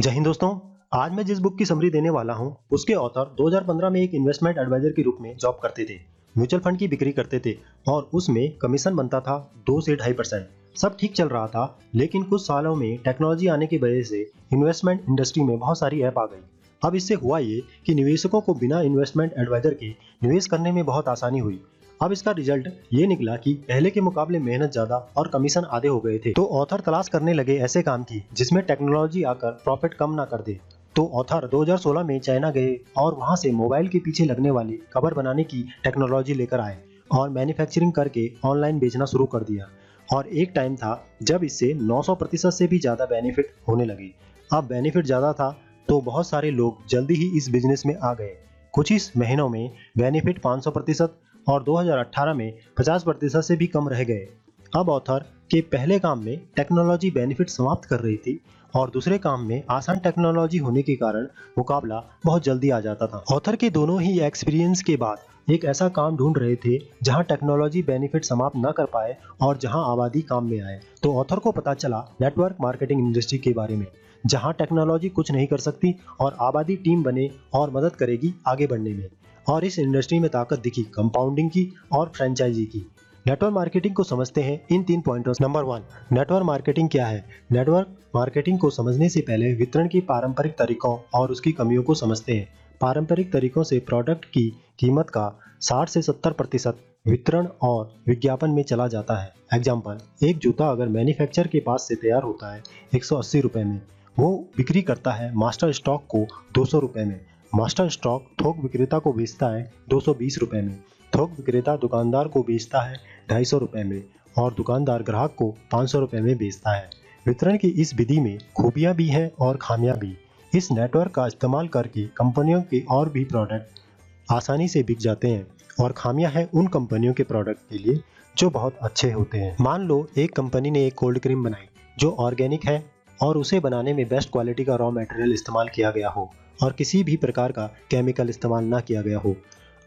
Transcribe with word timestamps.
जय 0.00 0.10
हिंद 0.10 0.24
दोस्तों, 0.24 0.48
आज 0.92 1.12
मैं 1.12 1.24
जिस 1.26 1.38
बुक 1.38 1.56
की 1.58 1.64
समरी 1.64 1.88
देने 1.90 2.10
वाला 2.10 2.32
हूँ, 2.32 2.56
उसके 2.72 2.94
ऑथर 2.94 3.34
2015 3.38 3.90
में 3.90 4.00
एक 4.00 4.14
इन्वेस्टमेंट 4.14 4.58
एडवाइजर 4.58 4.90
के 4.90 5.02
रूप 5.02 5.16
में 5.20 5.36
जॉब 5.36 5.58
करते 5.62 5.84
थे 5.84 5.98
म्यूचुअल 6.34 6.62
फंड 6.62 6.78
की 6.78 6.86
बिक्री 6.88 7.12
करते 7.12 7.40
थे 7.46 7.54
और 7.88 8.08
उसमें 8.14 8.56
कमीशन 8.58 8.94
बनता 8.94 9.20
था 9.20 9.36
दो 9.66 9.80
से 9.80 9.96
ढाई 9.96 10.12
परसेंट 10.12 10.78
सब 10.78 10.96
ठीक 11.00 11.12
चल 11.12 11.28
रहा 11.28 11.46
था, 11.46 11.78
लेकिन 11.94 12.22
कुछ 12.22 12.42
सालों 12.42 12.74
में 12.76 12.96
टेक्नोलॉजी 12.98 13.46
आने 13.46 13.66
की 13.66 13.78
वजह 13.78 14.02
से 14.02 14.20
इन्वेस्टमेंट 14.52 15.00
इंडस्ट्री 15.08 15.42
में 15.44 15.58
बहुत 15.58 15.78
सारी 15.78 16.00
ऐप 16.02 16.18
आ 16.18 16.24
गई। 16.24 16.42
अब 16.82 16.94
इससे 16.94 17.14
हुआ 17.14 17.38
ये 17.38 17.62
कि 17.86 17.94
निवेशकों 17.94 18.40
को 18.40 18.54
बिना 18.54 18.80
इन्वेस्टमेंट 18.82 19.34
एडवाइजर 19.38 19.74
के 19.74 19.90
निवेश 20.22 20.46
करने 20.46 20.72
में 20.72 20.84
बहुत 20.84 21.08
आसानी 21.08 21.38
हुई। 21.38 21.60
अब 22.00 22.12
इसका 22.12 22.30
रिज़ल्ट 22.30 22.68
ये 22.92 23.06
निकला 23.06 23.34
कि 23.36 23.52
पहले 23.68 23.90
के 23.90 24.00
मुकाबले 24.00 24.38
मेहनत 24.38 24.70
ज़्यादा 24.72 24.96
और 25.16 25.28
कमीशन 25.28 25.64
आधे 25.70 25.88
हो 25.88 25.98
गए 26.00 26.18
थे। 26.18 26.32
तो 26.32 26.44
ऑथर 26.60 26.80
तलाश 26.80 27.08
करने 27.08 27.32
लगे 27.32 27.56
ऐसे 27.58 27.82
काम 27.82 28.02
की, 28.02 28.22
जिसमें 28.32 28.62
टेक्नोलॉजी 28.66 29.22
आकर 29.22 29.50
प्रॉफिट 29.64 29.94
कम 29.94 30.14
ना 30.14 30.24
कर 30.24 30.42
दे। 30.42 30.58
तो 30.96 31.06
ऑथर 31.14 31.48
2016 31.48 32.04
में 32.04 32.18
चाइना 32.20 32.50
गए 32.50 32.78
और 32.98 33.14
वहाँ 33.14 33.36
से 33.36 33.50
मोबाइल 33.52 33.88
के 33.88 33.98
पीछे 33.98 34.24
लगने 34.24 34.50
वाली 34.50 34.78
कवर 34.92 35.14
बनाने 35.14 35.44
की 35.44 35.62
टेक्नोलॉजी 35.84 36.34
लेकर 36.34 36.60
आए 36.60 36.78
और 37.10 37.28
मैन्युफैक्चरिंग 37.30 37.92
करके 37.92 38.30
ऑनलाइन 38.44 38.78
बेचना 38.78 39.04
शुरू 39.06 39.26
कर 39.26 39.42
दिया। 39.42 39.68
और 40.08 40.26
एक 40.28 40.52
टाइम 40.54 40.76
था 40.76 40.98
जब 41.22 41.44
इससे 41.44 41.72
900 41.76 42.14
प्रतिशत 42.16 42.50
से 42.52 42.66
भी 42.66 42.78
ज़्यादा 42.78 43.04
बेनिफिट 43.06 43.54
होने 43.68 43.84
लगे। 43.84 44.10
अब 44.50 44.68
बेनिफिट 44.68 45.06
ज़्यादा 45.06 45.32
था 45.32 45.56
तो 45.88 46.00
बहुत 46.02 46.28
सारे 46.28 46.50
लोग 46.52 46.86
जल्दी 46.88 47.14
ही 47.14 47.36
इस 47.38 47.50
बिज़नेस 47.50 47.82
में 47.86 47.96
आ 47.96 48.14
गए। 48.14 48.36
कुछ 48.74 48.92
ही 48.92 48.98
महीनों 49.18 49.48
में 49.48 49.70
बेनिफिट 49.98 50.38
500 50.40 50.70
प्रतिशत 50.70 51.16
और 51.50 51.62
2018 51.62 52.34
में 52.34 52.52
50 52.78 53.02
प्रतिशत 53.02 53.40
से 53.40 53.56
भी 53.56 53.66
कम 53.66 53.88
रह 53.88 54.02
गए। 54.04 54.26
अब 54.72 54.88
ऑथर 54.88 55.24
के 55.50 55.60
पहले 55.70 55.98
काम 55.98 56.24
में 56.24 56.36
टेक्नोलॉजी 56.56 57.10
बेनिफिट 57.10 57.48
समाप्त 57.48 57.88
कर 57.88 58.00
रही 58.00 58.16
थी 58.16 58.38
और 58.74 58.90
दूसरे 58.90 59.18
काम 59.18 59.46
में 59.46 59.62
आसान 59.70 59.98
टेक्नोलॉजी 59.98 60.58
होने 60.58 60.82
के 60.82 60.94
कारण 60.96 61.26
मुकाबला 61.58 62.02
बहुत 62.24 62.44
जल्दी 62.44 62.70
आ 62.70 62.80
जाता 62.80 63.06
था। 63.06 63.24
ऑथर 63.32 63.56
के 63.56 63.70
दोनों 63.70 64.00
ही 64.02 64.18
एक्सपीरियंस 64.20 64.82
के 64.82 64.96
बाद 64.96 65.52
एक 65.52 65.64
ऐसा 65.64 65.88
काम 65.90 66.16
ढूंढ 66.16 66.38
रहे 66.38 66.56
थे 66.56 66.78
जहाँ 67.02 67.22
टेक्नोलॉजी 67.24 67.82
बेनिफिट 67.82 68.24
समाप्त 68.24 68.56
न 68.56 68.72
कर 68.72 68.84
पाए 68.84 69.16
और 69.42 69.58
जहाँ 69.58 69.84
आबादी 69.92 70.22
काम 70.22 70.50
में 70.50 70.60
आए। 70.60 70.80
तो 71.02 71.14
ऑथर 71.20 71.38
को 71.38 71.52
पता 71.52 71.74
चला 71.74 72.04
नेटवर्क 72.20 72.56
मार्केटिंग 72.60 73.00
इंडस्ट्री 73.00 73.38
के 73.38 73.52
बारे 73.52 73.76
में, 73.76 73.86
जहाँ 74.24 74.52
टेक्नोलॉजी 74.52 75.08
कुछ 75.08 75.32
नहीं 75.32 75.46
कर 75.46 75.58
सकती 75.60 75.94
और 76.20 76.36
आबादी 76.40 76.76
टीम 76.76 77.02
बने 77.02 77.30
और 77.54 77.70
मदद 77.70 77.96
करेगी 77.96 78.34
आगे 78.48 78.66
बढ़ने 78.66 78.94
में। 78.94 79.08
और 79.50 79.64
इस 79.64 79.78
इंडस्ट्री 79.78 80.18
में 80.18 80.28
ताकत 80.30 80.60
दिखी 80.60 80.82
कंपाउंडिंग 80.94 81.50
की 81.50 81.66
और 81.92 82.12
फ्रेंचाइजी 82.16 82.64
की। 82.64 82.86
नेटवर्क 83.26 83.52
मार्केटिंग 83.52 83.94
को 83.94 84.02
समझते 84.02 84.42
हैं 84.42 84.60
इन 84.72 84.82
तीन 84.82 85.00
पॉइंटों 85.00 85.32
नंबर 85.40 85.62
वन 85.62 85.82
नेटवर्क 86.12 86.44
मार्केटिंग 86.44 86.88
क्या 86.88 87.06
है? 87.06 87.24
नेटवर्क 87.52 87.96
मार्केटिंग 88.14 88.58
को 88.58 88.70
समझने 88.70 89.08
से 89.08 89.20
पहले 89.20 89.52
वितरण 89.54 89.88
की 89.88 90.00
पारंपरिक 90.00 90.52
तरीकों 90.52 90.96
और 91.14 91.30
उसकी 91.30 91.52
कमियों 91.52 91.82
को 91.82 91.94
समझते 91.94 92.32
हैं। 92.32 92.48
पारंपरिक 92.80 93.32
तरीकों 93.32 93.62
से 93.62 93.78
प्रोडक्ट 93.78 94.24
की 94.24 94.48
कीमत 94.78 95.10
का 95.10 95.32
60 95.60 95.88
से 95.88 96.02
70 96.02 96.32
प्रतिशत 96.32 96.78
वितरण 97.06 97.46
और 97.62 97.92
विज्ञापन 98.08 98.50
में 98.50 98.62
चला 98.62 98.86
जाता 98.88 99.20
है। 99.20 99.32
एग्ज़ाम्पल 99.54 100.26
एक 100.26 100.38
जूता 100.38 100.70
अगर 100.70 100.88
मैन्युफैक्चर 100.88 101.46
के 101.46 101.60
पास 101.60 101.86
से 101.88 101.94
तैयार 101.94 102.22
होता 102.22 102.52
है 102.54 102.62
एक 102.94 103.04
सौ 103.04 103.20
में, 103.56 103.80
वो 104.16 104.30
बिक्री 104.56 104.82
करता 104.82 105.12
है 105.12 105.32
मास्टर 105.34 105.72
स्टॉक 105.72 106.04
को 106.08 106.26
दो 106.54 106.64
सौ 106.64 106.80
में। 106.96 107.20
मास्टर 107.54 107.88
स्टॉक 107.88 108.26
थोक 108.40 108.58
विक्रेता 108.58 108.98
को 108.98 109.12
बेचता 109.12 109.46
है 109.46 109.62
दो 109.88 109.98
सौ 110.00 110.14
में। 110.54 110.74
थोक 111.12 111.30
विक्रेता 111.30 111.74
दुकानदार 111.76 112.28
को 112.28 112.42
बेचता 112.42 112.80
है 112.80 112.96
ढाई 113.30 113.44
सौ 113.44 113.58
में 113.76 114.02
और 114.38 114.52
दुकानदार 114.54 115.02
ग्राहक 115.02 115.34
को 115.38 115.48
पाँच 115.72 115.90
सौ 115.90 116.00
में 116.14 116.36
बेचता 116.38 116.76
है। 116.76 116.88
वितरण 117.26 117.56
की 117.56 117.68
इस 117.82 117.94
विधि 117.94 118.18
में 118.20 118.38
खूबियाँ 118.56 118.94
भी 118.94 119.06
हैं 119.06 119.30
और 119.40 119.58
खामियाँ 119.62 119.96
भी। 119.98 120.16
इस 120.52 120.70
नेटवर्क 120.72 121.10
का 121.10 121.26
इस्तेमाल 121.26 121.68
करके 121.68 122.06
कंपनियों 122.16 122.60
के 122.62 122.82
और 122.90 123.08
भी 123.08 123.24
प्रोडक्ट 123.24 123.80
आसानी 124.28 124.68
से 124.68 124.82
बिक 124.82 124.98
जाते 124.98 125.28
हैं 125.28 125.46
और 125.80 125.92
खामियाँ 125.92 126.30
हैं 126.30 126.48
उन 126.50 126.66
कंपनियों 126.68 127.14
के 127.14 127.22
प्रोडक्ट 127.22 127.68
के 127.70 127.78
लिए 127.78 128.00
जो 128.34 128.50
बहुत 128.50 128.76
अच्छे 128.82 129.10
होते 129.10 129.38
हैं। 129.38 129.56
मान 129.60 129.86
लो 129.86 130.06
एक 130.18 130.36
कंपनी 130.36 130.70
ने 130.70 130.86
एक 130.86 130.94
कोल्ड 130.94 131.18
क्रीम 131.18 131.44
बनाई 131.44 131.68
जो 131.98 132.10
ऑर्गेनिक 132.20 132.66
है 132.66 132.82
और 133.22 133.36
उसे 133.36 133.60
बनाने 133.60 133.92
में 133.94 134.06
बेस्ट 134.08 134.30
क्वालिटी 134.32 134.64
का 134.64 134.76
रॉ 134.76 134.90
मटेरियल 134.90 135.32
इस्तेमाल 135.32 135.68
किया 135.68 135.90
गया 135.90 136.08
हो। 136.08 136.30
और 136.62 136.72
किसी 136.72 137.04
भी 137.04 137.16
प्रकार 137.16 137.52
का 137.52 137.66
केमिकल 137.90 138.28
इस्तेमाल 138.28 138.64
ना 138.64 138.80
किया 138.80 139.02
गया 139.02 139.18
हो। 139.18 139.36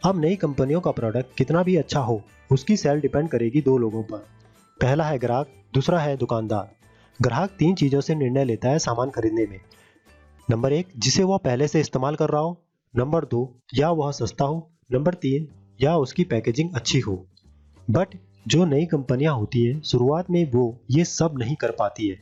अब 0.06 0.22
नई 0.22 0.36
कंपनियों 0.36 0.82
का 0.82 0.92
प्रोडक्ट 0.92 1.38
कितना 1.38 1.64
भी 1.64 1.76
अच्छा 1.76 2.00
हो, 2.00 2.24
उसकी 2.52 2.78
सेल 2.78 3.00
डिपेंड 3.00 3.30
करेगी 3.30 3.62
दो 3.62 3.78
लोगों 3.78 4.04
पर। 4.04 4.18
पहला 4.82 5.04
है 5.04 5.20
ग्राहक, 5.20 5.48
दूसरा 5.74 6.00
है 6.00 6.18
दुकानदार। 6.18 6.76
ग्राहक 7.22 7.50
तीन 7.50 7.76
चीज़ों 7.76 8.02
से 8.02 8.16
निर्णय 8.16 8.46
लेता 8.46 8.70
है 8.70 8.80
सामान 8.80 9.10
खरीदने 9.10 9.46
में। 9.46 9.60
नंबर 10.50 10.74
एक, 10.74 10.88
जिसे 10.98 11.24
वह 11.24 11.38
पहले 11.38 11.68
से 11.68 11.80
इस्तेमाल 11.80 12.16
कर 12.16 12.30
रहा 12.30 12.42
हो। 12.42 12.64
नंबर 12.96 13.26
दो, 13.26 13.62
या 13.76 13.92
वह 13.92 14.12
सस्ता 14.12 14.46
हो। 14.46 14.72
नंबर 14.92 15.14
तीन, 15.14 15.48
या 15.82 15.98
उसकी 15.98 16.24
पैकेजिंग 16.24 16.70
अच्छी 16.74 17.00
हो। 17.00 17.28
बट 17.90 18.08
जो 18.48 18.66
नई 18.66 18.86
कंपनियाँ 18.86 19.36
होती 19.36 19.66
है, 19.66 19.82
शुरुआत 19.82 20.30
में 20.30 20.52
वो 20.52 20.80
ये 20.92 21.06
सब 21.06 21.36
नहीं 21.38 21.56
कर 21.56 21.72
पाती 21.72 22.08
है। 22.08 22.20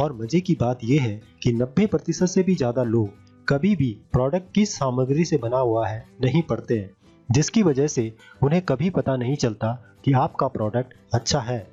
और 0.00 0.12
मज़े 0.12 0.40
की 0.40 0.54
बात 0.54 0.78
यह 0.84 1.02
है 1.02 1.20
कि 1.42 1.52
90 1.52 1.86
प्रतिशत 1.86 2.26
से 2.26 2.42
भी 2.42 2.54
ज़्यादा 2.54 2.82
लोग 2.82 3.10
कभी 3.48 3.74
भी 3.76 3.90
प्रोडक्ट 4.12 4.52
किस 4.54 4.74
सामग्री 4.74 5.24
से 5.24 5.36
बना 5.36 5.58
हुआ 5.58 5.86
है, 5.88 6.04
नहीं 6.22 6.42
पढ़ते 6.42 6.78
हैं, 6.78 6.90
जिसकी 7.28 7.62
वजह 7.62 7.86
से 7.86 8.12
उन्हें 8.42 8.60
कभी 8.62 8.90
पता 8.90 9.16
नहीं 9.16 9.36
चलता 9.36 9.72
कि 10.04 10.12
आपका 10.12 10.46
प्रोडक्ट 10.48 10.94
अच्छा 11.14 11.40
है। 11.40 11.66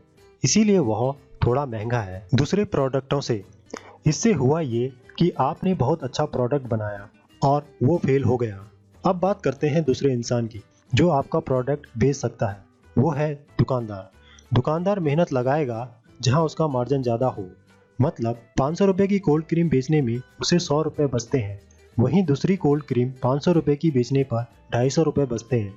इसीलिए 0.44 0.80
वह 0.80 1.14
थोड़ा 1.46 1.66
महँगा 1.66 2.00
है। 2.02 2.28
दूसरे 2.36 2.66
प्रोडक्टों 2.66 3.20
से, 3.22 3.44
इससे 4.08 4.34
हुआ 4.34 4.60
ये 4.62 4.92
कि 5.20 5.30
आपने 5.40 5.74
बहुत 5.74 6.04
अच्छा 6.04 6.26
प्रोडक्ट 6.26 6.68
बनाया 6.68 7.10
और 7.42 7.66
वो 7.84 7.98
फेल 7.98 8.24
हो 8.24 8.38
गया। 8.38 8.66
अब 9.04 9.20
बात 9.20 9.42
करते 9.42 9.68
हैं 9.68 9.84
दूसरे 9.84 10.14
इंसान 10.14 10.48
की, 10.48 10.62
जो 10.92 11.10
आपका 11.10 11.40
प्रोडक्ट 11.40 11.88
बेच 11.98 12.16
सकता 12.16 12.48
है। 12.48 12.64
वो 12.96 13.12
है 13.12 13.34
दुकानदार। 13.60 14.10
दुकानदार 14.54 15.00
मेहनत 15.00 15.34
लगाएगा 15.34 15.88
जहाँ 16.22 16.44
उसका 16.44 16.68
मार्जिन 16.68 17.02
ज़्यादा 17.02 17.28
हो। 17.28 17.50
मतलब 18.00 18.42
पाँच 18.58 18.78
सौ 18.78 18.86
रुपये 18.86 19.08
की 19.08 19.20
कोल्ड 19.20 19.46
क्रीम 19.46 19.70
बेचने 19.70 20.02
में 20.02 20.20
उसे 20.42 20.60
सौ 20.60 20.82
रुपये 20.82 21.08
बचते 21.08 21.38
हैं। 21.38 21.60
वहीं 21.98 22.24
दूसरी 22.26 22.56
कोल्ड 22.58 22.84
क्रीम 22.84 23.12
पाँच 23.24 23.46
सौ 23.46 23.52
रुपये 23.52 23.76
की 23.76 23.92
बेचने 23.92 24.24
पर 24.24 24.46
ढाई 24.74 24.90
सौ 24.90 25.04
रुपये 25.04 25.26
बचते 25.26 25.60
हैं। 25.60 25.74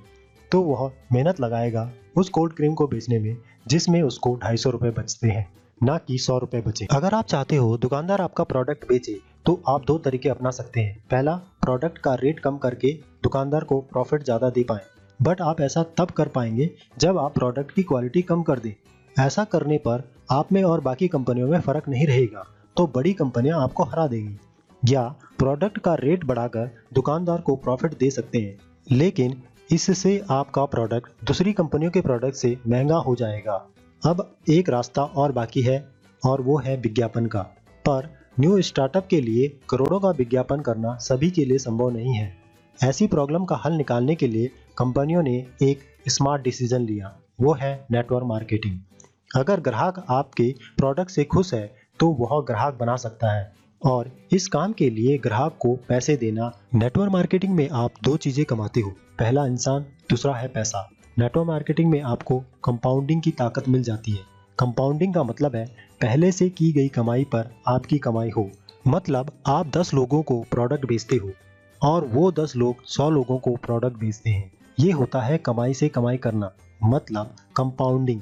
तो 0.51 0.61
वह 0.61 0.91
मेहनत 1.13 1.39
लगाएगा 1.41 1.89
उस 2.17 2.29
कोल्ड 2.29 2.53
क्रीम 2.53 2.73
को 2.73 2.87
बेचने 2.87 3.19
में, 3.19 3.35
जिसमें 3.67 4.01
उसको 4.01 4.35
ढाई 4.35 4.57
सौ 4.57 4.69
रुपये 4.69 4.91
बचते 4.91 5.27
हैं, 5.27 5.47
ना 5.81 5.97
कि 5.97 6.17
सौ 6.17 6.37
रुपये 6.37 6.61
बचे। 6.61 6.87
अगर 6.91 7.13
आप 7.13 7.25
चाहते 7.25 7.55
हो 7.55 7.77
दुकानदार 7.77 8.21
आपका 8.21 8.43
प्रोडक्ट 8.43 8.87
बेचे 8.89 9.19
तो 9.45 9.61
आप 9.67 9.85
दो 9.85 9.97
तरीके 9.97 10.29
अपना 10.29 10.51
सकते 10.51 10.79
हैं। 10.79 10.97
पहला 11.11 11.35
प्रोडक्ट 11.61 11.97
का 11.97 12.13
रेट 12.15 12.39
कम 12.39 12.57
करके 12.57 12.93
दुकानदार 13.23 13.63
को 13.63 13.79
प्रॉफिट 13.83 14.23
ज़्यादा 14.23 14.49
दे 14.49 14.63
पाए। 14.63 14.81
बट 15.19 15.41
आप 15.41 15.61
ऐसा 15.61 15.83
तब 15.97 16.11
कर 16.11 16.27
पाएँगे 16.27 16.69
जब 16.97 17.17
आप 17.17 17.33
प्रोडक्ट 17.33 17.71
की 17.71 17.83
क्वालिटी 17.83 18.21
कम 18.21 18.43
कर 18.43 18.59
दें। 18.59 18.73
ऐसा 19.15 19.43
करने 19.43 19.77
पर 19.77 20.03
आप 20.29 20.51
में 20.51 20.63
और 20.63 20.81
बाकी 20.81 21.07
कंपनियों 21.07 21.47
में 21.47 21.59
फ़र्क 21.59 21.89
नहीं 21.89 22.07
रहेगा 22.07 22.45
तो 22.77 22.85
बड़ी 22.87 23.13
कंपनियाँ 23.13 23.61
आपको 23.61 23.83
हरा 23.83 24.07
देंगी। 24.07 24.37
या 24.83 25.01
प्रोडक्ट 25.37 25.77
का 25.77 25.93
रेट 25.95 26.23
बढ़ाकर 26.25 26.69
दुकानदार 26.93 27.41
को 27.41 27.55
प्रॉफिट 27.55 27.97
दे 27.97 28.09
सकते 28.09 28.37
हैं, 28.37 28.57
लेकिन 28.87 29.41
इससे 29.71 30.21
आपका 30.29 30.65
प्रोडक्ट 30.65 31.25
दूसरी 31.25 31.53
कंपनियों 31.53 31.91
के 31.91 32.01
प्रोडक्ट 32.01 32.35
से 32.35 32.57
महँगा 32.67 32.97
हो 32.97 33.15
जाएगा। 33.15 33.55
अब 34.03 34.35
एक 34.49 34.69
रास्ता 34.69 35.03
और 35.03 35.31
बाकी 35.31 35.61
है, 35.61 35.85
और 36.23 36.41
वो 36.41 36.57
है 36.57 36.75
विज्ञापन 36.77 37.25
का। 37.25 37.41
पर 37.85 38.09
न्यू 38.39 38.61
स्टार्टअप 38.61 39.07
के 39.07 39.19
लिए 39.21 39.47
करोड़ों 39.69 39.99
का 39.99 40.09
विज्ञापन 40.09 40.59
करना 40.59 40.95
सभी 40.97 41.29
के 41.31 41.45
लिए 41.45 41.57
संभव 41.57 41.89
नहीं 41.89 42.13
है। 42.13 42.35
ऐसी 42.79 43.07
प्रॉब्लम 43.07 43.45
का 43.45 43.55
हल 43.55 43.73
निकालने 43.73 44.15
के 44.15 44.27
लिए 44.27 44.51
कंपनियों 44.77 45.23
ने 45.23 45.35
एक 45.61 45.79
स्मार्ट 46.09 46.43
डिसीज़न 46.43 46.81
लिया, 46.81 47.15
वो 47.41 47.53
है 47.53 47.85
नेटवर्क 47.91 48.25
मार्केटिंग 48.25 48.79
अगर 49.33 49.59
ग्राहक 49.59 50.03
आपके 50.09 50.53
प्रोडक्ट 50.77 51.11
से 51.11 51.23
खुश 51.23 51.53
है 51.53 51.65
तो 51.99 52.09
वह 52.11 52.41
ग्राहक 52.41 52.77
बना 52.79 52.95
सकता 52.95 53.31
है। 53.31 53.51
और 53.81 54.09
इस 54.31 54.47
काम 54.47 54.73
के 54.73 54.89
लिए 54.89 55.17
ग्राहक 55.17 55.57
को 55.59 55.73
पैसे 55.87 56.15
देना 56.15 56.51
नेटवर्क 56.75 57.11
मार्केटिंग 57.11 57.53
में 57.55 57.67
आप 57.69 57.93
दो 58.03 58.15
चीज़ें 58.17 58.43
कमाते 58.45 58.81
हो। 58.81 58.89
पहला 59.19 59.45
इंसान, 59.45 59.85
दूसरा 60.09 60.35
है 60.35 60.47
पैसा। 60.47 60.87
नेटवर्क 61.17 61.47
मार्केटिंग 61.47 61.89
में 61.91 62.01
आपको 62.01 62.39
कंपाउंडिंग 62.63 63.21
की 63.21 63.31
ताकत 63.31 63.69
मिल 63.69 63.83
जाती 63.83 64.11
है। 64.11 64.19
कंपाउंडिंग 64.59 65.13
का 65.13 65.23
मतलब 65.23 65.55
है, 65.55 65.65
पहले 66.01 66.31
से 66.31 66.49
की 66.49 66.71
गई 66.71 66.87
कमाई 66.87 67.23
पर 67.23 67.49
आपकी 67.67 67.97
कमाई 67.97 68.29
हो। 68.29 68.49
मतलब 68.87 69.31
आप 69.47 69.67
10 69.67 69.93
लोगों 69.93 70.21
को 70.23 70.41
प्रोडक्ट 70.41 70.85
बेचते 70.85 71.15
हो, 71.15 71.31
और 71.81 72.05
वो 72.05 72.31
10 72.31 72.53
लोग 72.55 72.85
100 72.87 73.09
लोगों 73.09 73.37
को 73.37 73.55
प्रोडक्ट 73.55 73.97
बेचते 73.97 74.29
हैं। 74.29 74.51
ये 74.79 74.91
होता 74.91 75.21
है 75.21 75.37
कमाई 75.37 75.73
से 75.73 75.89
कमाई 75.89 76.17
करना। 76.17 76.51
मतलब 76.83 77.35
कंपाउंडिंग 77.55 78.21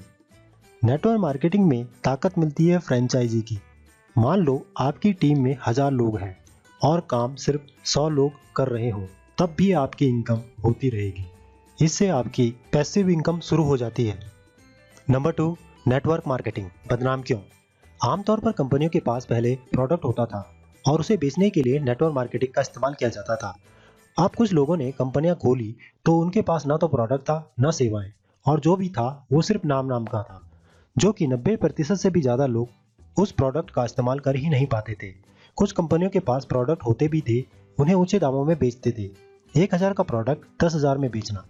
नेटवर्क 0.82 1.20
मार्केटिंग 1.20 1.66
में 1.66 1.86
ताकत 2.04 2.38
मिलती 2.38 2.66
है 2.68 2.78
फ्रेंचाइजी 2.80 3.42
की। 3.42 3.58
मान 4.16 4.40
लो 4.40 4.56
आपकी 4.80 5.12
टीम 5.14 5.44
में 5.44 5.58
हज़ार 5.68 5.92
लोग 5.92 6.18
हैं 6.20 6.36
और 6.82 7.00
काम 7.10 7.36
सिर्फ़ 7.36 7.62
सौ 7.86 8.08
लोग 8.10 8.32
कर 8.56 8.68
रहे 8.68 8.90
हो, 8.90 9.02
तब 9.38 9.54
भी 9.58 9.72
आपकी 9.74 10.06
इनकम 10.06 10.42
होती 10.64 10.90
रहेगी। 10.90 11.26
इससे 11.80 12.08
आपकी 12.10 12.50
पैसिव 12.74 13.10
इनकम 13.10 13.40
शुरू 13.40 13.64
हो 13.64 13.78
जाती 13.78 14.06
है। 14.06 14.20
नंबर 15.10 15.32
टू 15.32 15.56
नेटवर्क 15.88 16.28
मार्केटिंग 16.28 16.70
बदनाम 16.92 17.22
क्यों? 17.22 17.40
आमतौर 18.00 18.40
पर 18.40 18.52
कंपनियों 18.54 18.90
के 18.90 19.00
पास 19.02 19.26
पहले 19.26 19.56
प्रोडक्ट 19.72 20.06
होता 20.06 20.26
था 20.26 20.46
और 20.86 21.00
उसे 21.00 21.18
बेचने 21.18 21.50
के 21.50 21.62
लिए 21.62 21.80
नेटवर्क 21.82 22.14
मार्केटिंग 22.16 22.54
का 22.54 22.62
इस्तेमाल 22.62 22.94
किया 22.94 23.10
जाता 23.10 23.36
था। 23.36 23.56
अब 24.18 24.36
कुछ 24.38 24.54
लोगों 24.54 24.78
ने 24.78 24.92
कंपनियाँ 24.92 25.36
खोली 25.36 25.76
तो 26.06 26.20
उनके 26.20 26.42
पास 26.42 26.66
ना 26.68 26.78
तो 26.78 26.88
प्रोडक्ट 26.88 27.24
था, 27.24 27.54
न 27.60 27.72
सेवाएँ 27.72 28.14
और 28.46 28.60
जो 28.60 28.76
भी 28.76 28.90
था 28.90 29.28
वो 29.32 29.42
सिर्फ़ 29.42 29.68
नाम 29.68 29.86
नाम 29.86 30.06
का 30.06 30.24
था। 30.24 30.48
जो 30.96 31.12
कि 31.12 31.28
90 31.28 31.56
प्रतिशत 31.58 31.96
से 31.96 32.10
भी 32.10 32.22
ज़्यादा 32.22 32.46
लोग 32.48 33.20
उस 33.20 33.32
प्रोडक्ट 33.32 33.72
का 33.72 33.84
इस्तेमाल 33.86 34.20
कर 34.20 34.36
ही 34.36 34.50
नहीं 34.50 34.66
पाते 34.68 34.94
थे। 34.94 35.12
कुछ 35.58 35.72
कंपनियों 35.72 36.10
के 36.10 36.20
पास 36.22 36.46
प्रोडक्ट 36.46 36.84
होते 36.86 37.08
भी 37.08 37.22
थे, 37.22 37.40
उन्हें 37.78 37.96
ऊँचे 37.96 38.20
दामों 38.20 38.44
में 38.46 38.58
बेचते 38.60 38.92
थे। 38.92 39.10
एक 39.54 39.74
हज़ार 39.74 39.94
का 39.94 40.04
प्रोडक्ट 40.04 40.64
दस 40.64 40.76
हज़ार 40.76 40.98
में 40.98 41.10
बेचना 41.12 41.44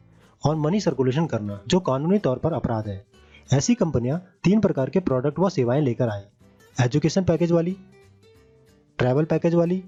और 0.43 0.55
मनी 0.57 0.79
सर्कुलेशन 0.81 1.25
करना, 1.27 1.59
जो 1.67 1.79
कानूनी 1.79 2.19
तौर 2.19 2.37
पर 2.37 2.53
अपराध 2.53 2.87
है। 2.87 3.03
ऐसी 3.49 3.75
कंपनियाँ 3.75 4.19
तीन 4.43 4.59
प्रकार 4.59 4.89
के 4.89 4.99
प्रोडक्ट 5.01 5.39
व 5.39 5.49
सेवाएँ 5.49 5.81
लेकर 5.81 6.09
आई। 6.09 6.21
एजुकेशन 6.77 7.23
पैकेज 7.23 7.51
वाली 7.51 7.75
ट्रैवल 8.99 9.25
पैकेज 9.25 9.55
वाली 9.55 9.83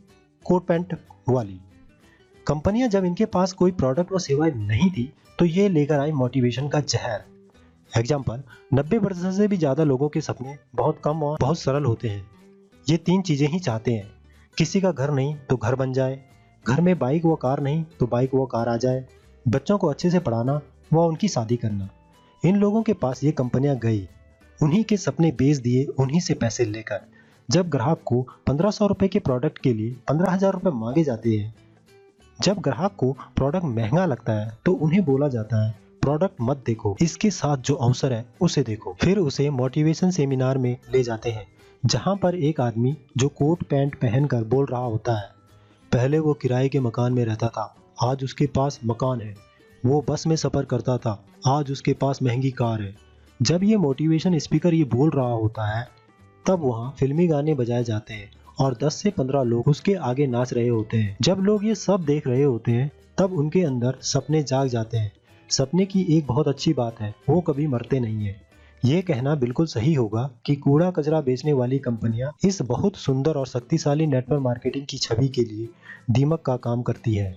कोट 0.46 0.66
पैंट 0.68 0.98
वाली। 1.30 1.60
कंपनियाँ 2.48 2.90
जब 2.90 3.06
इनके 3.06 3.26
पास 3.28 3.54
कोई 3.54 3.72
प्रोडक्ट 3.74 4.12
व 4.12 4.20
सेवाएँ 4.20 4.52
नहीं 4.58 4.90
थी 4.92 5.12
तो 5.40 5.46
ये 5.46 5.68
लेकर 5.70 6.00
आई 6.00 6.12
मोटिवेशन 6.14 6.68
का 6.70 6.80
जहर। 6.82 7.22
एग्ज़ाम्पल 7.94 8.42
90 8.74 9.00
प्रतिशत 9.00 9.32
से 9.32 9.48
भी 9.48 9.58
ज़्यादा 9.58 9.84
लोगों 9.84 10.08
के 10.10 10.22
सपने 10.22 10.58
बहुत 10.76 11.02
कम 11.04 11.24
और 11.24 11.38
बहुत 11.42 11.60
सरल 11.60 11.86
होते 11.86 12.10
हैं। 12.10 12.26
ये 12.88 12.98
तीन 12.98 13.22
चीज़ें 13.22 13.48
ही 13.48 13.60
चाहते 13.60 13.94
हैं। 13.94 14.12
किसी 14.58 14.82
का 14.82 14.92
घर 14.92 15.12
नहीं 15.12 15.36
तो 15.50 15.58
घर 15.58 15.76
बन 15.76 15.94
जाए। 15.94 16.20
घर 16.66 16.82
में 16.82 16.98
बाइक 17.00 17.26
व 17.26 17.36
कार 17.36 17.60
नहीं 17.60 17.84
तो 18.00 18.08
बाइक 18.08 18.34
व 18.36 18.46
कार 18.46 18.70
आ 18.70 18.76
जाए। 18.78 19.06
बच्चों 19.46 19.78
को 19.78 19.88
अच्छे 19.88 20.10
से 20.10 20.20
पढ़ाना 20.20 20.60
व 20.94 21.00
उनकी 21.00 21.28
शादी 21.28 21.56
करना। 21.56 21.90
इन 22.44 22.56
लोगों 22.56 22.82
के 22.84 22.94
पास 22.94 23.24
ये 23.24 23.32
कंपनियाँ 23.32 23.76
गई। 23.76 24.08
उन्हीं 24.60 24.84
के 24.84 24.98
सपने 24.98 25.32
बेच 25.32 25.58
दिए, 25.58 25.86
उन्हीं 25.86 26.20
से 26.20 26.34
पैसे 26.34 26.66
लेकर। 26.66 27.02
जब 27.50 27.70
ग्राहक 27.70 28.02
को 28.06 28.22
पंद्रह 28.48 28.72
सौ 28.72 28.88
रुपये 28.88 29.10
के 29.10 29.20
प्रोडक्ट 29.20 29.58
के 29.58 29.74
लिए 29.74 29.92
पंद्रह 30.08 30.32
हज़ार 30.32 30.54
रुपये 30.54 30.72
मांगे 30.72 31.04
जाते 31.04 31.30
हैं, 31.30 31.54
जब 32.40 32.60
ग्राहक 32.60 32.96
को 32.98 33.12
प्रोडक्ट 33.36 33.66
महँगा 33.66 34.06
लगता 34.06 34.34
है 34.34 34.58
तो 34.66 34.74
उन्हें 34.74 35.04
बोला 35.06 35.28
जाता 35.28 35.66
है 35.66 35.83
प्रोडक्ट 36.04 36.36
मत 36.42 36.64
देखो। 36.66 36.98
इसके 37.02 37.30
साथ 37.30 37.58
जो 37.58 37.76
अवसर 37.76 38.14
है, 38.14 38.26
उसे 38.42 38.64
देखो। 38.64 38.96
फिर 39.02 39.18
उसे 39.18 39.50
मोटिवेशन 39.50 40.12
सेमिनार 40.12 40.58
में 40.58 40.78
ले 40.94 41.04
जाते 41.04 41.30
हैं, 41.30 41.48
जहाँ 41.86 42.16
पर 42.16 42.36
एक 42.36 42.62
आदमी 42.62 42.98
जो 43.18 43.28
कोट 43.28 43.64
पैंट 43.64 43.96
पहनकर 43.96 44.44
बोल 44.44 44.66
रहा 44.66 44.82
होता 44.82 45.18
है, 45.20 45.30
पहले 45.92 46.20
वो 46.20 46.34
किराए 46.34 46.70
के 46.70 46.80
मकान 46.80 47.14
में 47.14 47.26
रहता 47.26 47.48
था, 47.48 47.76
आज 48.04 48.24
उसके 48.24 48.48
पास 48.48 48.80
मकान 48.86 49.22
है। 49.22 49.36
वो 49.86 50.06
बस 50.10 50.28
में 50.28 50.36
सफ़र 50.36 50.66
करता 50.66 50.98
था, 50.98 51.26
आज 51.48 51.72
उसके 51.72 51.94
पास 51.94 52.20
महँगी 52.24 52.52
कार 52.52 52.82
है। 52.82 52.96
जब 53.42 53.64
ये 53.64 53.78
मोटिवेशन 53.78 54.40
स्पीकर 54.40 54.74
ये 54.74 54.84
बोल 54.84 55.10
रहा 55.10 55.32
होता 55.32 55.80
है, 55.80 55.88
तब 56.46 56.60
वहाँ 56.60 56.96
फिल्मी 57.00 57.28
गाने 57.28 57.54
बजाए 57.54 57.84
जाते 57.84 58.14
हैं 58.14 58.32
और 58.60 58.78
10 58.84 58.94
से 58.94 59.10
15 59.10 59.44
लोग 59.44 59.68
उसके 59.68 59.94
आगे 59.94 60.28
नाच 60.28 60.54
रहे 60.54 60.68
होते 60.68 60.98
हैं। 60.98 61.18
जब 61.22 61.40
लोग 61.40 61.66
ये 61.66 61.76
सब 61.76 62.04
देख 62.06 62.28
रहे 62.28 62.44
होते 62.44 62.72
हैं, 62.72 62.92
तब 63.18 63.34
उनके 63.34 63.62
अंदर 63.62 63.98
सपने 64.02 64.44
जाग 64.44 64.68
जाते 64.68 64.98
हैं। 64.98 65.12
सपने 65.54 65.86
की 65.86 66.02
एक 66.10 66.26
बहुत 66.28 66.48
अच्छी 66.48 66.74
बात 66.74 67.00
है, 67.00 67.14
वो 67.30 67.42
कभी 67.42 67.66
मरते 67.68 68.00
नहीं 68.00 68.26
है। 68.26 68.42
ये 68.84 69.02
कहना 69.02 69.34
बिल्कुल 69.36 69.66
सही 69.66 69.94
होगा 69.94 70.30
कि 70.46 70.56
कूड़ा 70.56 70.90
कचरा 70.92 71.20
बेचने 71.22 71.54
वाली 71.54 71.78
कंपनियाँ 71.80 72.32
इस 72.46 72.62
बहुत 72.62 72.96
सुंदर 72.96 73.36
और 73.36 73.48
शक्तिशाली 73.48 74.08
नेटवर्क 74.08 74.42
मार्केटिंग 74.42 74.86
की 74.86 74.98
छवि 74.98 75.28
के 75.28 75.44
लिए 75.44 75.68
दीमक 76.12 76.42
का 76.42 76.56
काम 76.58 76.82
करती 76.82 77.14
है। 77.16 77.32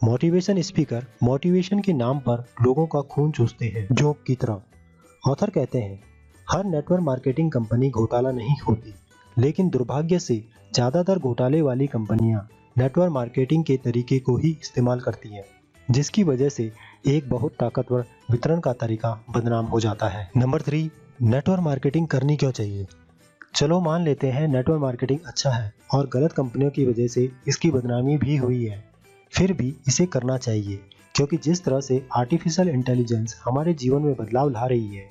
मोटिवेशन 0.00 0.60
स्पीकर, 0.62 1.06
मोटिवेशन 1.22 1.80
के 1.80 1.92
नाम 1.92 2.18
पर 2.18 2.44
लोगों 2.62 2.86
का 2.86 3.00
खून 3.04 3.30
चूसते 3.30 3.66
हैं, 3.66 3.86
जोक 3.92 4.22
की 4.26 4.34
तरह। 4.34 4.60
ऑथर 5.22 5.50
कहते 5.50 5.78
हैं, 5.78 6.00
हर 6.46 6.64
नेटवर्क 6.64 7.02
मार्केटिंग 7.02 7.50
कंपनी 7.52 7.90
घोटाला 7.90 8.30
नहीं 8.32 8.56
होती, 8.68 8.94
लेकिन 9.36 9.68
दुर्भाग्य 9.68 10.18
से 10.18 10.42
ज़्यादातर 10.72 11.18
घोटाले 11.18 11.60
वाली 11.62 11.86
कंपनियाँ 11.88 12.48
नेटवर्क 12.76 13.12
मार्केटिंग 13.12 13.64
के 13.64 13.76
तरीके 13.76 14.18
को 14.18 14.36
ही 14.36 14.56
इस्तेमाल 14.60 15.00
करती 15.00 15.28
हैं। 15.28 15.44
जिसकी 15.90 16.22
वजह 16.22 16.48
से 16.48 16.70
एक 17.06 17.28
बहुत 17.30 17.52
ताकतवर 17.52 18.04
वितरण 18.30 18.60
का 18.60 18.72
तरीका 18.72 19.10
बदनाम 19.30 19.66
हो 19.66 19.80
जाता 19.80 20.08
है। 20.08 20.30
नंबर 20.36 20.62
थ्री, 20.62 20.90
नेटवर्क 21.22 21.60
मार्केटिंग 21.60 22.06
करनी 22.06 22.36
क्यों 22.36 22.50
चाहिए? 22.50 22.86
चलो 23.54 23.80
मान 23.80 24.04
लेते 24.04 24.30
हैं 24.30 24.46
नेटवर्क 24.48 24.80
मार्केटिंग 24.80 25.18
अच्छा 25.26 25.50
है 25.50 25.72
और 25.94 26.08
गलत 26.08 26.32
कंपनियों 26.32 26.70
की 26.70 26.86
वजह 26.86 27.06
से 27.06 27.28
इसकी 27.48 27.70
बदनामी 27.70 28.16
भी 28.16 28.36
हुई 28.36 28.64
है। 28.64 28.84
फिर 29.32 29.52
भी 29.52 29.74
इसे 29.88 30.06
करना 30.06 30.36
चाहिए, 30.36 30.78
क्योंकि 31.14 31.36
जिस 31.36 31.64
तरह 31.64 31.80
से 31.80 32.06
आर्टिफिशियल 32.16 32.68
इंटेलिजेंस 32.68 33.40
हमारे 33.44 33.74
जीवन 33.74 34.02
में 34.02 34.14
बदलाव 34.14 34.48
ला 34.48 34.66
रही 34.66 34.96
है 34.96 35.04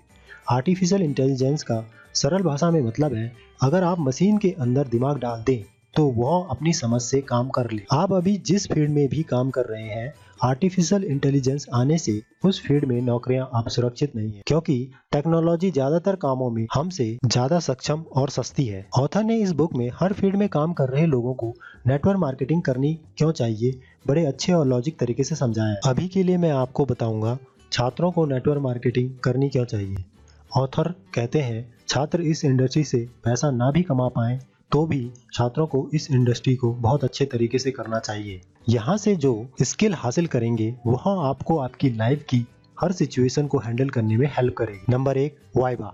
आर्टिफिशियल 0.51 1.01
इंटेलिजेंस 1.01 1.63
का 1.63 1.83
सरल 2.13 2.43
भाषा 2.43 2.69
में 2.71 2.81
मतलब 2.81 3.13
है, 3.13 3.31
अगर 3.61 3.83
आप 3.83 3.99
मशीन 3.99 4.37
के 4.37 4.49
अंदर 4.59 4.87
दिमाग 4.87 5.19
डाल 5.19 5.43
दें 5.43 5.63
तो 5.95 6.05
वह 6.11 6.47
अपनी 6.51 6.73
समझ 6.73 7.01
से 7.01 7.19
काम 7.23 7.49
कर 7.49 7.69
ले। 7.71 7.81
आप 7.93 8.13
अभी 8.13 8.37
जिस 8.47 8.67
फ़ील्ड 8.67 8.91
में 8.91 9.07
भी 9.09 9.21
काम 9.23 9.49
कर 9.49 9.65
रहे 9.65 9.83
हैं 9.83 10.13
आर्टिफिशियल 10.43 11.03
इंटेलिजेंस 11.03 11.65
आने 11.73 11.97
से 11.97 12.21
उस 12.45 12.61
फ़ील्ड 12.61 12.85
में 12.85 13.01
नौकरियाँ 13.01 13.49
आप 13.55 13.67
सुरक्षित 13.69 14.15
नहीं 14.15 14.31
है, 14.31 14.41
क्योंकि 14.47 14.75
टेक्नोलॉजी 15.11 15.69
ज़्यादातर 15.71 16.15
कामों 16.15 16.49
में 16.49 16.65
हमसे 16.73 17.05
ज़्यादा 17.25 17.59
सक्षम 17.59 18.03
और 18.13 18.29
सस्ती 18.29 18.65
है। 18.65 18.85
ऑथर 18.99 19.23
ने 19.23 19.37
इस 19.37 19.51
बुक 19.53 19.75
में 19.75 19.89
हर 19.95 20.13
फ़ील्ड 20.13 20.35
में 20.35 20.47
काम 20.49 20.73
कर 20.73 20.89
रहे 20.89 21.05
लोगों 21.05 21.33
को 21.33 21.53
नेटवर्क 21.87 22.19
मार्केटिंग 22.19 22.61
करनी 22.61 22.93
क्यों 23.17 23.31
चाहिए, 23.31 23.79
बड़े 24.07 24.25
अच्छे 24.25 24.53
और 24.53 24.67
लॉजिक 24.67 24.99
तरीके 24.99 25.23
से 25.23 25.35
समझाया। 25.35 25.89
अभी 25.89 26.07
के 26.07 26.23
लिए 26.23 26.37
मैं 26.37 26.51
आपको 26.53 26.85
बताऊँगा, 26.85 27.37
छात्रों 27.71 28.11
को 28.11 28.25
नेटवर्क 28.25 28.61
मार्केटिंग 28.61 29.09
करनी 29.23 29.49
क्यों 29.49 29.65
चाहिए? 29.65 30.03
ऑथर 30.51 30.93
कहते 31.13 31.39
हैं, 31.41 31.65
छात्र 31.87 32.21
इस 32.23 32.43
इंडस्ट्री 32.45 32.83
से 32.83 33.05
पैसा 33.23 33.51
ना 33.51 33.71
भी 33.71 33.83
कमा 33.83 34.07
पाए 34.09 34.39
तो 34.71 34.85
भी 34.85 35.09
छात्रों 35.33 35.65
को 35.67 35.89
इस 35.93 36.09
इंडस्ट्री 36.11 36.55
को 36.55 36.71
बहुत 36.73 37.03
अच्छे 37.03 37.25
तरीके 37.25 37.59
से 37.59 37.71
करना 37.71 37.99
चाहिए। 37.99 38.41
यहाँ 38.69 38.97
से 38.97 39.15
जो 39.15 39.47
स्किल 39.61 39.93
हासिल 39.93 40.27
करेंगे, 40.27 40.73
वह 40.87 41.03
आपको 41.27 41.57
आपकी 41.57 41.89
लाइफ 41.89 42.23
की 42.29 42.45
हर 42.77 42.91
सिचुएशन 42.91 43.47
को 43.47 43.59
हैंडल 43.59 43.89
करने 43.89 44.17
में 44.17 44.27
हेल्प 44.27 44.53
करेगी। 44.53 44.91
नंबर 44.91 45.17
एक, 45.17 45.37
वाइबा। 45.57 45.93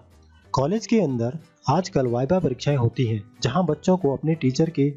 कॉलेज 0.54 0.88
के 0.88 1.00
अंदर 1.00 1.38
आजकल 1.70 2.08
वाइबा 2.08 2.40
परीक्षाएँ 2.40 2.78
होती 2.78 3.06
हैं, 3.06 3.24
जहाँ 3.44 3.66
बच्चों 3.66 3.98
को 3.98 4.16
अपने 4.16 4.36
टीचर 4.36 4.70
के 4.70 4.92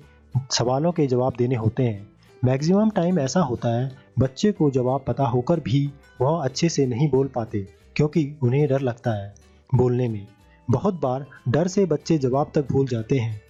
सवालों 0.50 0.92
के 0.92 1.06
जवाब 1.06 1.34
देने 1.38 1.54
होते 1.54 1.82
हैं। 1.82 2.08
मैक्सिमम 2.44 2.90
टाइम 2.90 3.18
ऐसा 3.18 3.40
होता 3.40 3.68
है, 3.68 3.90
बच्चे 4.18 4.52
को 4.52 4.70
जवाब 4.70 5.04
पता 5.06 5.26
होकर 5.26 5.60
भी 5.60 5.90
वह 6.20 6.44
अच्छे 6.44 6.68
से 6.68 6.86
नहीं 6.86 7.10
बोल 7.10 7.28
पाते, 7.28 7.66
क्योंकि 7.96 8.30
उन्हें 8.42 8.66
डर 8.68 8.80
लगता 8.80 9.12
है 9.12 9.34
बोलने 9.72 10.08
में। 10.08 10.26
बहुत 10.68 11.00
बार 11.00 11.26
डर 11.48 11.68
से 11.68 11.84
बच्चे 11.84 12.18
जवाब 12.18 12.50
तक 12.54 12.72
भूल 12.72 12.86
जाते 12.86 13.18
हैं। 13.18 13.40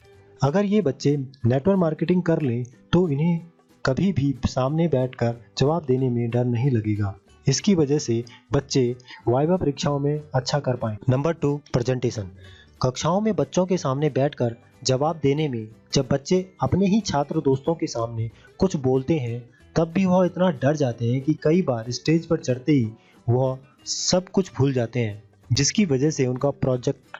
अगर 0.42 0.64
ये 0.64 0.80
बच्चे 0.82 1.16
नेटवर्क 1.16 1.78
मार्केटिंग 1.78 2.22
कर 2.22 2.40
लें 2.42 2.64
तो 2.92 3.08
इन्हें 3.08 3.40
कभी 3.84 4.12
भी 4.12 4.34
सामने 4.46 4.86
बैठकर 4.88 5.36
जवाब 5.58 5.84
देने 5.84 6.08
में 6.10 6.30
डर 6.30 6.44
नहीं 6.44 6.70
लगेगा। 6.70 7.14
इसकी 7.46 7.74
वजह 7.74 7.98
से 7.98 8.22
बच्चे 8.52 8.84
वाइवा 9.28 9.56
परीक्षाओं 9.56 9.98
में 9.98 10.20
अच्छा 10.34 10.58
कर 10.58 10.76
पाए। 10.76 10.96
नंबर 11.10 11.32
टू 11.34 11.56
प्रेजेंटेशन 11.72 12.30
कक्षाओं 12.82 13.20
में 13.20 13.34
बच्चों 13.36 13.66
के 13.66 13.76
सामने 13.76 14.10
बैठकर 14.10 14.56
जवाब 14.84 15.20
देने 15.22 15.48
में 15.48 15.66
जब 15.92 16.08
बच्चे 16.12 16.44
अपने 16.62 16.86
ही 16.86 17.00
छात्र 17.02 17.40
दोस्तों 17.40 17.74
के 17.74 17.86
सामने 17.86 18.30
कुछ 18.58 18.76
बोलते 18.76 19.18
हैं, 19.18 19.42
तब 19.76 19.92
भी 19.92 20.04
वह 20.04 20.26
इतना 20.26 20.50
डर 20.62 20.76
जाते 20.76 21.12
हैं 21.12 21.20
कि 21.20 21.34
कई 21.42 21.62
बार 21.62 21.90
स्टेज 21.90 22.26
पर 22.26 22.38
चढ़ते 22.38 22.72
ही 22.72 22.90
वह 23.26 23.58
सब 23.86 24.28
कुछ 24.28 24.52
भूल 24.58 24.72
जाते 24.72 25.00
हैं, 25.00 25.22
जिसकी 25.50 25.84
वजह 25.84 26.10
से 26.10 26.26
उनका 26.26 26.50
प्रोजेक्ट 26.50 27.16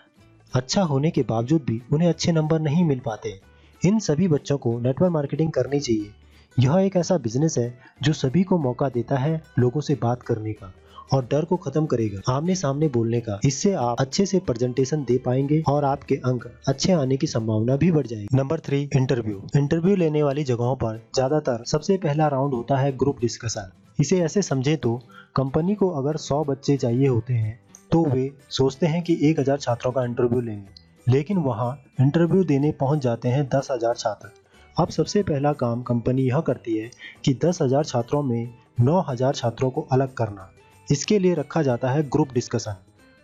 अच्छा 0.54 0.82
होने 0.82 1.10
के 1.10 1.22
बावजूद 1.22 1.62
भी 1.62 1.80
उन्हें 1.92 2.08
अच्छे 2.08 2.32
नंबर 2.32 2.60
नहीं 2.60 2.84
मिल 2.84 3.00
पाते। 3.00 3.38
इन 3.82 3.98
सभी 3.98 4.28
बच्चों 4.28 4.56
को 4.58 4.78
नेटवर्क 4.80 5.12
मार्केटिंग 5.12 5.50
करनी 5.52 5.80
चाहिए। 5.80 6.10
यह 6.56 6.76
एक 6.76 6.96
ऐसा 6.96 7.16
बिज़नेस 7.18 7.58
है 7.58 7.72
जो 8.02 8.12
सभी 8.12 8.42
को 8.42 8.58
मौका 8.58 8.88
देता 8.88 9.16
है 9.18 9.40
लोगों 9.58 9.80
से 9.80 9.94
बात 10.02 10.22
करने 10.22 10.52
का 10.52 10.72
और 11.12 11.24
डर 11.24 11.44
को 11.44 11.56
खत्म 11.56 11.86
करेगा। 11.86 12.20
आमने 12.32 12.54
सामने 12.54 12.88
बोलने 12.88 13.20
का। 13.20 13.38
इससे 13.44 13.72
आप 13.72 14.00
अच्छे 14.00 14.26
से 14.26 14.38
प्रेजेंटेशन 14.40 15.04
दे 15.04 15.18
पाएँगे 15.18 15.62
और 15.68 15.84
आपके 15.84 16.14
अंक 16.24 16.46
अच्छे 16.68 16.92
आने 16.92 17.16
की 17.16 17.26
संभावना 17.26 17.76
भी 17.76 17.90
बढ़ 17.92 18.06
जाएगी। 18.06 18.36
नंबर 18.36 18.60
थ्री 18.60 18.82
इंटरव्यू 18.96 19.42
इंटरव्यू 19.56 19.96
लेने 19.96 20.22
वाली 20.22 20.44
जगहों 20.44 20.76
पर 20.76 21.02
ज़्यादातर 21.14 21.64
सबसे 21.66 21.96
पहला 21.96 22.28
राउंड 22.28 22.54
होता 22.54 22.76
है 22.76 22.96
ग्रुप 22.96 23.20
डिस्कशन 23.20 23.72
इसे 24.00 24.20
ऐसे 24.20 24.42
समझे 24.42 24.76
तो 24.76 24.96
कंपनी 25.36 25.74
को 25.74 25.88
अगर 25.98 26.16
सौ 26.20 26.42
बच्चे 26.44 26.76
चाहिए 26.76 27.08
होते 27.08 27.34
हैं 27.34 27.58
तो 27.94 28.04
वे 28.04 28.30
सोचते 28.50 28.86
हैं 28.86 29.02
कि 29.02 29.16
एक 29.22 29.38
हज़ार 29.40 29.58
छात्रों 29.58 29.90
का 29.92 30.04
इंटरव्यू 30.04 30.40
लेंगे, 30.40 30.70
लेकिन 31.06 31.38
वहाँ 31.38 31.70
इंटरव्यू 32.00 32.42
देने 32.44 32.70
पहुँच 32.72 33.02
जाते 33.02 33.28
हैं 33.28 33.44
दस 33.48 33.68
हज़ार 33.70 33.94
छात्र। 33.94 34.30
अब 34.76 34.88
सबसे 34.88 35.22
पहला 35.22 35.52
काम 35.52 35.82
कंपनी 35.82 36.22
यह 36.22 36.40
करती 36.40 36.76
है 36.78 36.90
कि 37.24 37.34
दस 37.44 37.62
हज़ार 37.62 37.84
छात्रों 37.84 38.22
में 38.22 38.54
नौ 38.80 39.00
हज़ार 39.00 39.34
छात्रों 39.34 39.70
को 39.70 39.86
अलग 39.92 40.14
करना। 40.14 40.50
इसके 40.88 41.18
लिए 41.18 41.34
रखा 41.34 41.62
जाता 41.62 41.90
है 41.90 42.02
ग्रुप 42.08 42.32
डिस्कशन 42.34 42.76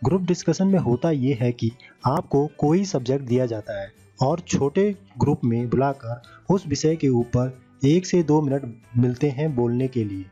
ग्रुप 0.03 0.23
डिस्कशन 0.23 0.67
में 0.67 0.79
होता 0.79 1.11
ये 1.11 1.37
है 1.41 1.53
कि 1.53 1.73
आपको 2.07 2.47
कोई 2.59 2.85
सब्जेक्ट 2.85 3.25
दिया 3.25 3.47
जाता 3.47 3.81
है 3.81 3.93
और 4.23 4.41
छोटे 4.41 4.91
ग्रुप 5.19 5.45
में 5.45 5.69
बुलाकर 5.71 6.55
उस 6.55 6.67
विषय 6.67 6.97
के 6.97 7.09
ऊपर 7.09 7.59
एक 7.87 8.07
से 8.07 8.23
दो 8.23 8.41
मिनट 8.41 8.75
मिलते 8.97 9.31
हैं 9.31 9.55
बोलने 9.57 9.89
के 9.89 10.05
लिए। 10.05 10.25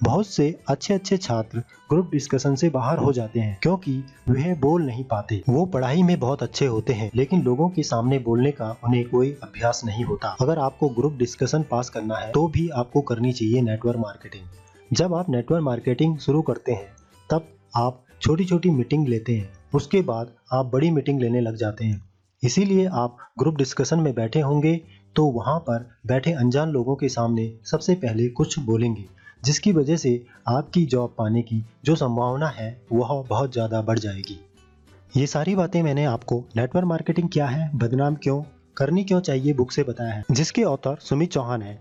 बहुत 0.00 0.26
से 0.26 0.48
अच्छे 0.68 0.94
अच्छे 0.94 1.16
छात्र 1.16 1.58
ग्रुप 1.90 2.10
डिस्कशन 2.10 2.54
से 2.54 2.68
बाहर 2.70 2.98
हो 2.98 3.12
जाते 3.12 3.40
हैं, 3.40 3.58
क्योंकि 3.62 3.92
वह 4.28 4.54
बोल 4.60 4.82
नहीं 4.82 5.04
पाते। 5.04 5.42
वो 5.48 5.64
पढ़ाई 5.66 6.02
में 6.02 6.18
बहुत 6.20 6.42
अच्छे 6.42 6.66
होते 6.66 6.92
हैं, 6.92 7.10
लेकिन 7.14 7.42
लोगों 7.42 7.68
के 7.68 7.82
सामने 7.82 8.18
बोलने 8.20 8.50
का 8.52 8.70
उन्हें 8.84 9.04
कोई 9.08 9.30
अभ्यास 9.42 9.82
नहीं 9.84 10.04
होता। 10.04 10.36
अगर 10.40 10.58
आपको 10.58 10.88
ग्रुप 10.90 11.16
डिस्कशन 11.16 11.62
पास 11.62 11.90
करना 11.90 12.16
है 12.16 12.30
तो 12.32 12.46
भी 12.48 12.68
आपको 12.76 13.00
करनी 13.02 13.32
चाहिए 13.32 13.62
नेटवर्क 13.62 13.98
मार्केटिंग 13.98 14.96
जब 14.96 15.14
आप 15.14 15.30
नेटवर्क 15.30 15.62
मार्केटिंग 15.62 16.16
शुरू 16.18 16.42
करते 16.42 16.72
हैं, 16.72 16.88
तब 17.30 17.48
आप 17.76 18.04
छोटी 18.20 18.44
छोटी 18.44 18.70
मीटिंग 18.72 19.08
लेते 19.08 19.36
हैं, 19.36 19.48
उसके 19.74 20.00
बाद 20.02 20.34
आप 20.52 20.66
बड़ी 20.66 20.90
मीटिंग 20.90 21.20
लेने 21.20 21.40
लग 21.40 21.56
जाते 21.56 21.84
हैं। 21.84 22.02
इसीलिए 22.42 22.86
आप 22.94 23.16
ग्रुप 23.38 23.56
डिस्कशन 23.56 24.00
में 24.00 24.14
बैठे 24.14 24.40
होंगे 24.40 24.80
तो 25.16 25.24
वहाँ 25.32 25.58
पर 25.60 25.88
बैठे 26.06 26.32
अनजान 26.34 26.70
लोगों 26.70 26.96
के 26.96 27.08
सामने 27.08 27.52
सबसे 27.64 27.94
पहले 27.96 28.28
कुछ 28.30 28.58
बोलेंगे। 28.60 29.04
जिसकी 29.42 29.72
वजह 29.72 29.96
से 29.96 30.20
आपकी 30.48 30.84
जॉब 30.86 31.14
पाने 31.18 31.42
की 31.42 31.62
जो 31.84 31.94
संभावना 31.96 32.48
है, 32.48 32.70
वह 32.92 33.22
बहुत 33.28 33.52
ज़्यादा 33.52 33.80
बढ़ 33.82 33.98
जाएगी। 33.98 34.38
ये 35.16 35.26
सारी 35.26 35.54
बातें 35.54 35.82
मैंने 35.82 36.04
आपको 36.04 36.42
नेटवर्क 36.56 36.86
मार्केटिंग 36.86 37.28
क्या 37.28 37.46
है, 37.46 37.70
बदनाम 37.74 38.14
क्यों, 38.14 38.42
करनी 38.76 39.04
क्यों 39.04 39.20
चाहिए 39.20 39.52
बुक 39.54 39.72
से 39.72 39.82
बताया 39.82 40.12
है। 40.12 40.24
जिसके 40.30 40.62
ऑथर 40.64 40.96
सुमित 41.00 41.32
चौहान 41.32 41.62
है। 41.62 41.78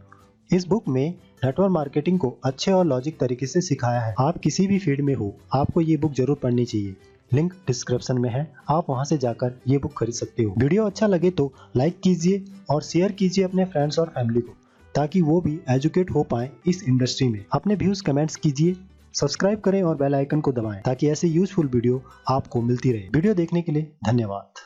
इस 0.49 0.67
बुक 0.67 0.87
में 0.87 1.13
नेटवर्क 1.45 1.71
मार्केटिंग 1.71 2.19
को 2.19 2.37
अच्छे 2.45 2.71
और 2.71 2.85
लॉजिक 2.85 3.19
तरीके 3.19 3.47
से 3.47 3.61
सिखाया 3.61 4.01
है। 4.01 4.13
आप 4.19 4.37
किसी 4.37 4.67
भी 4.67 4.79
फ़ील्ड 4.79 5.01
में 5.01 5.13
हो, 5.15 5.33
आपको 5.53 5.81
ये 5.81 5.97
बुक 5.97 6.13
ज़रूर 6.13 6.39
पढ़नी 6.43 6.65
चाहिए। 6.65 6.95
लिंक 7.31 7.53
डिस्क्रिप्शन 7.67 8.17
में 8.17 8.29
है। 8.29 8.51
आप 8.69 8.89
वहाँ 8.89 9.05
से 9.05 9.17
जाकर 9.17 9.59
ये 9.67 9.77
बुक 9.77 9.93
खरीद 9.97 10.15
सकते 10.15 10.43
हो। 10.43 10.53
वीडियो 10.57 10.85
अच्छा 10.85 11.07
लगे 11.07 11.31
तो 11.31 11.51
लाइक 11.77 11.99
कीजिए 11.99 12.43
और 12.69 12.81
शेयर 12.83 13.11
कीजिए 13.11 13.45
अपने 13.45 13.65
फ्रेंड्स 13.65 13.99
और 13.99 14.09
फैमिली 14.09 14.41
को। 14.41 14.55
ताकि 14.95 15.21
वो 15.21 15.39
भी 15.41 15.59
एजुकेट 15.69 16.11
हो 16.11 16.23
पाए 16.23 16.49
इस 16.67 16.83
इंडस्ट्री 16.83 17.27
में। 17.29 17.43
अपने 17.53 17.75
व्यूज़ 17.75 18.03
कमेंट्स 18.03 18.35
कीजिए 18.35 18.75
सब्सक्राइब 19.13 19.59
करें 19.59 19.81
और 19.83 19.95
बेल 19.95 20.15
आइकन 20.15 20.41
को 20.41 20.51
दबाएँ 20.51 20.81
ताकि 20.85 21.07
ऐसे 21.07 21.27
यूजफुल 21.27 21.67
वीडियो 21.67 22.01
आपको 22.29 22.61
मिलती 22.61 22.91
रहे। 22.91 23.09
वीडियो 23.15 23.33
देखने 23.33 23.61
के 23.61 23.71
लिए 23.71 23.91
धन्यवाद। 24.05 24.63